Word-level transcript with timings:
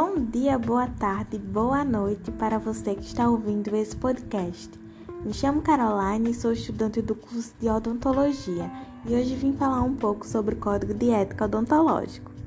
Bom 0.00 0.14
dia, 0.20 0.56
boa 0.56 0.86
tarde, 0.86 1.36
boa 1.38 1.84
noite 1.84 2.30
para 2.30 2.56
você 2.56 2.94
que 2.94 3.02
está 3.02 3.28
ouvindo 3.28 3.74
esse 3.74 3.96
podcast. 3.96 4.70
Me 5.24 5.34
chamo 5.34 5.60
Caroline 5.60 6.30
e 6.30 6.34
sou 6.34 6.52
estudante 6.52 7.02
do 7.02 7.16
curso 7.16 7.52
de 7.60 7.68
odontologia 7.68 8.70
e 9.04 9.16
hoje 9.16 9.34
vim 9.34 9.54
falar 9.54 9.82
um 9.82 9.96
pouco 9.96 10.24
sobre 10.24 10.54
o 10.54 10.58
Código 10.58 10.94
de 10.94 11.10
Ética 11.10 11.46
Odontológico. 11.46 12.37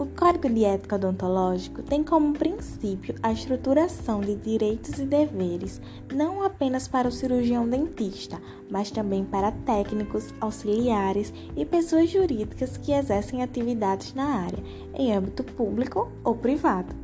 O 0.00 0.06
Código 0.06 0.48
de 0.48 0.64
Ética 0.64 0.96
Odontológico 0.96 1.82
tem 1.82 2.02
como 2.02 2.32
princípio 2.32 3.14
a 3.22 3.32
estruturação 3.32 4.22
de 4.22 4.34
direitos 4.34 4.98
e 4.98 5.04
deveres, 5.04 5.78
não 6.10 6.42
apenas 6.42 6.88
para 6.88 7.06
o 7.06 7.12
cirurgião 7.12 7.68
dentista, 7.68 8.40
mas 8.70 8.90
também 8.90 9.26
para 9.26 9.52
técnicos, 9.52 10.32
auxiliares 10.40 11.34
e 11.54 11.66
pessoas 11.66 12.08
jurídicas 12.08 12.78
que 12.78 12.92
exercem 12.92 13.42
atividades 13.42 14.14
na 14.14 14.24
área, 14.24 14.64
em 14.94 15.14
âmbito 15.14 15.44
público 15.44 16.10
ou 16.24 16.34
privado. 16.34 16.94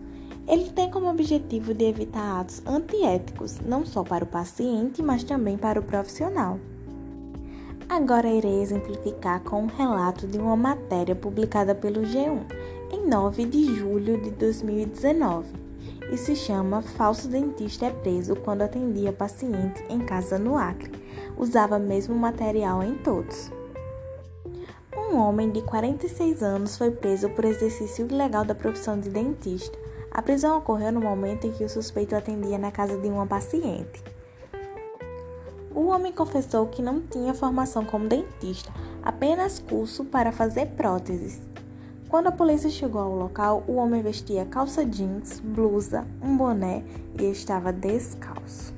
Ele 0.48 0.70
tem 0.70 0.90
como 0.90 1.10
objetivo 1.10 1.74
de 1.74 1.84
evitar 1.84 2.40
atos 2.40 2.62
antiéticos, 2.64 3.60
não 3.60 3.84
só 3.84 4.02
para 4.02 4.24
o 4.24 4.26
paciente, 4.26 5.02
mas 5.02 5.22
também 5.22 5.58
para 5.58 5.78
o 5.78 5.82
profissional. 5.82 6.58
Agora 7.88 8.26
irei 8.26 8.62
exemplificar 8.62 9.42
com 9.42 9.62
um 9.62 9.66
relato 9.66 10.26
de 10.26 10.38
uma 10.38 10.56
matéria 10.56 11.14
publicada 11.14 11.72
pelo 11.74 12.00
G1 12.00 12.40
em 12.90 13.06
9 13.08 13.44
de 13.46 13.74
julho 13.74 14.20
de 14.20 14.30
2019 14.30 15.48
e 16.10 16.16
se 16.16 16.36
chama 16.36 16.82
Falso 16.82 17.28
Dentista 17.28 17.86
é 17.86 17.90
Preso 17.90 18.36
quando 18.36 18.62
atendia 18.62 19.12
paciente 19.12 19.84
em 19.88 20.00
casa 20.00 20.38
no 20.38 20.56
Acre. 20.56 20.92
Usava 21.36 21.78
mesmo 21.78 22.14
material 22.14 22.82
em 22.82 22.94
todos. 22.94 23.50
Um 24.96 25.16
homem 25.16 25.50
de 25.50 25.62
46 25.62 26.42
anos 26.42 26.76
foi 26.76 26.90
preso 26.90 27.28
por 27.30 27.44
exercício 27.44 28.06
ilegal 28.06 28.44
da 28.44 28.54
profissão 28.54 28.98
de 28.98 29.08
dentista. 29.08 29.76
A 30.10 30.22
prisão 30.22 30.58
ocorreu 30.58 30.92
no 30.92 31.00
momento 31.00 31.46
em 31.46 31.52
que 31.52 31.64
o 31.64 31.68
suspeito 31.68 32.14
atendia 32.14 32.58
na 32.58 32.70
casa 32.70 32.96
de 32.96 33.08
uma 33.08 33.26
paciente. 33.26 34.02
O 35.74 35.88
homem 35.88 36.12
confessou 36.12 36.66
que 36.66 36.80
não 36.80 37.00
tinha 37.00 37.34
formação 37.34 37.84
como 37.84 38.08
dentista, 38.08 38.72
apenas 39.02 39.58
curso 39.58 40.04
para 40.04 40.32
fazer 40.32 40.66
próteses. 40.68 41.40
Quando 42.08 42.28
a 42.28 42.32
polícia 42.32 42.70
chegou 42.70 43.00
ao 43.00 43.16
local, 43.16 43.64
o 43.66 43.74
homem 43.74 44.00
vestia 44.00 44.44
calça 44.44 44.86
jeans, 44.86 45.40
blusa, 45.40 46.06
um 46.22 46.36
boné 46.36 46.84
e 47.18 47.24
estava 47.24 47.72
descalço. 47.72 48.72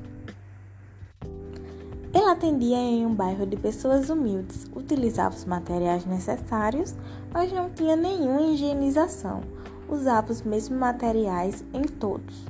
Ele 2.15 2.25
atendia 2.25 2.79
em 2.79 3.05
um 3.05 3.15
bairro 3.15 3.45
de 3.45 3.55
pessoas 3.55 4.09
humildes, 4.09 4.67
utilizava 4.75 5.37
os 5.37 5.45
materiais 5.45 6.07
necessários, 6.07 6.95
mas 7.31 7.53
não 7.53 7.69
tinha 7.69 7.95
nenhuma 7.95 8.41
higienização. 8.41 9.43
Usava 9.91 10.33
os 10.33 10.41
mesmos 10.41 10.79
materiais 10.79 11.63
em 11.75 11.83
todos, 11.83 12.47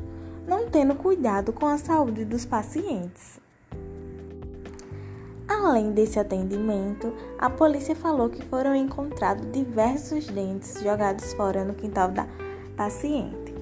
não 0.47 0.71
tendo 0.71 0.95
cuidado 0.95 1.53
com 1.53 1.67
a 1.67 1.77
saúde 1.77 2.25
dos 2.25 2.47
pacientes. 2.47 3.41
Além 5.61 5.91
desse 5.91 6.21
atendimento, 6.21 7.13
a 7.37 7.51
polícia 7.51 7.95
falou 7.95 8.31
que 8.31 8.45
foram 8.45 8.77
encontrados 8.77 9.51
diversos 9.51 10.27
dentes 10.29 10.81
jogados 10.81 11.33
fora 11.35 11.65
no 11.65 11.75
quintal 11.75 12.13
da 12.13 12.29
paciente, 12.77 13.53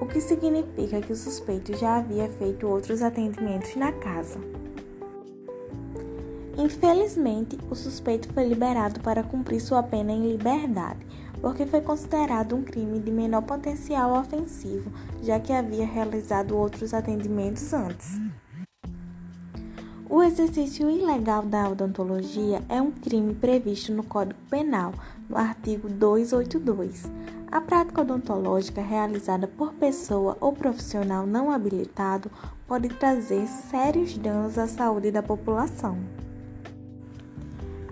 o 0.00 0.06
que 0.06 0.20
significa 0.20 1.00
que 1.00 1.12
o 1.12 1.16
suspeito 1.16 1.76
já 1.76 1.96
havia 1.96 2.28
feito 2.28 2.68
outros 2.68 3.02
atendimentos 3.02 3.74
na 3.74 3.90
casa. 3.90 4.38
Infelizmente, 6.56 7.58
o 7.68 7.74
suspeito 7.74 8.32
foi 8.32 8.46
liberado 8.46 9.00
para 9.00 9.24
cumprir 9.24 9.60
sua 9.60 9.82
pena 9.82 10.12
em 10.12 10.30
liberdade, 10.30 11.04
porque 11.40 11.66
foi 11.66 11.80
considerado 11.80 12.54
um 12.54 12.62
crime 12.62 13.00
de 13.00 13.10
menor 13.10 13.42
potencial 13.42 14.18
ofensivo, 14.18 14.90
já 15.20 15.40
que 15.40 15.52
havia 15.52 15.84
realizado 15.84 16.56
outros 16.56 16.94
atendimentos 16.94 17.72
antes. 17.72 18.20
O 20.12 20.24
exercício 20.24 20.90
ilegal 20.90 21.44
da 21.44 21.68
odontologia 21.68 22.60
é 22.68 22.82
um 22.82 22.90
crime 22.90 23.32
previsto 23.32 23.92
no 23.92 24.02
Código 24.02 24.40
Penal, 24.50 24.92
no 25.28 25.38
artigo 25.38 25.88
282. 25.88 27.08
A 27.48 27.60
prática 27.60 28.00
odontológica 28.00 28.82
realizada 28.82 29.46
por 29.46 29.72
pessoa 29.74 30.36
ou 30.40 30.52
profissional 30.52 31.28
não 31.28 31.48
habilitado 31.48 32.28
pode 32.66 32.88
trazer 32.88 33.46
sérios 33.46 34.18
danos 34.18 34.58
à 34.58 34.66
saúde 34.66 35.12
da 35.12 35.22
população. 35.22 35.96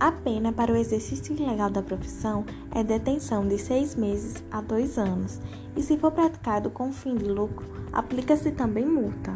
A 0.00 0.10
pena 0.10 0.52
para 0.52 0.72
o 0.72 0.76
exercício 0.76 1.36
ilegal 1.36 1.70
da 1.70 1.82
profissão 1.82 2.44
é 2.72 2.82
detenção 2.82 3.46
de 3.46 3.58
seis 3.58 3.94
meses 3.94 4.42
a 4.50 4.60
dois 4.60 4.98
anos, 4.98 5.40
e 5.76 5.82
se 5.84 5.96
for 5.96 6.10
praticado 6.10 6.68
com 6.68 6.92
fim 6.92 7.14
de 7.14 7.26
lucro, 7.26 7.64
aplica-se 7.92 8.50
também 8.50 8.84
multa. 8.84 9.32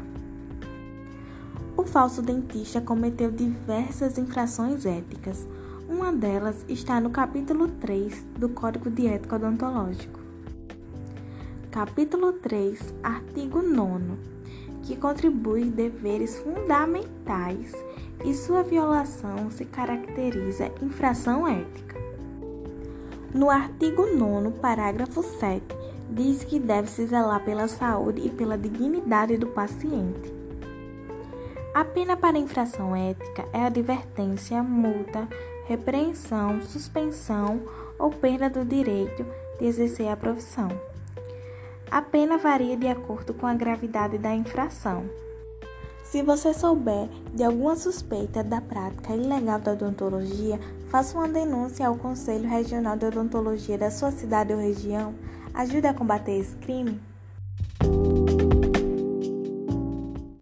O 1.82 1.84
falso 1.84 2.22
dentista 2.22 2.80
cometeu 2.80 3.28
diversas 3.28 4.16
infrações 4.16 4.86
éticas. 4.86 5.44
Uma 5.88 6.12
delas 6.12 6.64
está 6.68 7.00
no 7.00 7.10
capítulo 7.10 7.66
3 7.66 8.24
do 8.38 8.48
Código 8.50 8.88
de 8.88 9.08
Ética 9.08 9.34
Odontológico. 9.34 10.20
Capítulo 11.72 12.34
3, 12.34 12.94
artigo 13.02 13.60
9, 13.62 14.12
que 14.84 14.96
contribui 14.96 15.64
deveres 15.64 16.38
fundamentais 16.38 17.72
e 18.24 18.32
sua 18.32 18.62
violação 18.62 19.50
se 19.50 19.64
caracteriza 19.64 20.70
infração 20.80 21.48
ética. 21.48 21.96
No 23.34 23.50
artigo 23.50 24.06
9, 24.06 24.52
parágrafo 24.60 25.20
7, 25.20 25.64
diz 26.12 26.44
que 26.44 26.60
deve-se 26.60 27.06
zelar 27.06 27.44
pela 27.44 27.66
saúde 27.66 28.24
e 28.24 28.30
pela 28.30 28.56
dignidade 28.56 29.36
do 29.36 29.48
paciente 29.48 30.41
a 31.74 31.84
pena 31.84 32.16
para 32.16 32.38
infração 32.38 32.94
ética 32.94 33.46
é 33.52 33.64
advertência, 33.64 34.62
multa, 34.62 35.26
repreensão, 35.66 36.60
suspensão 36.60 37.62
ou 37.98 38.10
perda 38.10 38.50
do 38.50 38.62
direito 38.64 39.24
de 39.58 39.66
exercer 39.66 40.08
a 40.08 40.16
profissão. 40.16 40.68
A 41.90 42.02
pena 42.02 42.36
varia 42.36 42.76
de 42.76 42.86
acordo 42.86 43.32
com 43.32 43.46
a 43.46 43.54
gravidade 43.54 44.18
da 44.18 44.34
infração. 44.34 45.08
Se 46.04 46.22
você 46.22 46.52
souber 46.52 47.08
de 47.32 47.42
alguma 47.42 47.74
suspeita 47.74 48.44
da 48.44 48.60
prática 48.60 49.14
ilegal 49.14 49.58
da 49.58 49.72
odontologia, 49.72 50.60
faça 50.90 51.16
uma 51.16 51.28
denúncia 51.28 51.86
ao 51.86 51.96
Conselho 51.96 52.48
Regional 52.48 52.98
de 52.98 53.06
Odontologia 53.06 53.78
da 53.78 53.90
sua 53.90 54.10
cidade 54.10 54.52
ou 54.52 54.58
região. 54.58 55.14
Ajude 55.54 55.86
a 55.86 55.94
combater 55.94 56.32
esse 56.38 56.54
crime. 56.56 57.00